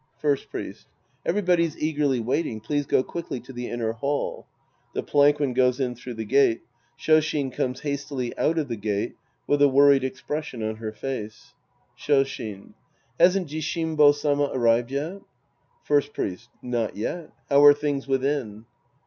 First 0.17 0.49
Priest. 0.49 0.87
Everybody's 1.27 1.77
eagerly 1.77 2.19
waiting. 2.19 2.59
Please 2.59 2.87
go 2.87 3.03
quickly 3.03 3.39
to 3.41 3.53
the 3.53 3.69
inner 3.69 3.91
hall. 3.91 4.47
{J^he 4.95 5.05
palanquin 5.05 5.53
goes 5.53 5.79
in 5.79 5.93
through 5.93 6.15
the 6.15 6.25
gate. 6.25 6.61
Shoshin 6.97 7.51
comes 7.53 7.81
hastily 7.81 8.35
out 8.35 8.57
of 8.57 8.67
the 8.67 8.77
gate 8.77 9.15
with 9.45 9.61
a 9.61 9.67
worried 9.69 10.03
expression 10.03 10.63
on 10.63 10.77
her 10.77 10.91
face 10.91 11.53
^ 11.97 11.99
Shoshin. 11.99 12.73
Hasn't 13.19 13.49
Jishimbo 13.49 14.13
Sama 14.15 14.49
arrived 14.51 14.89
yet? 14.89 15.21
First 15.83 16.15
Priest. 16.15 16.49
Not 16.63 16.95
yet. 16.97 17.29
How 17.51 17.63
are 17.63 17.73
things 17.75 18.07
with 18.07 18.25
in? 18.25 18.65